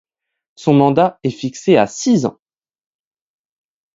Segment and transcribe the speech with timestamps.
[0.55, 2.39] Son mandat est fixé à six ans.